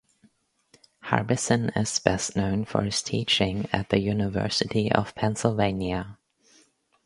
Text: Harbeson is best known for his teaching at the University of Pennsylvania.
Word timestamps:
Harbeson 1.03 1.71
is 1.77 1.99
best 1.99 2.35
known 2.35 2.65
for 2.65 2.81
his 2.81 3.03
teaching 3.03 3.67
at 3.71 3.89
the 3.89 3.99
University 3.99 4.91
of 4.91 5.13
Pennsylvania. 5.13 6.17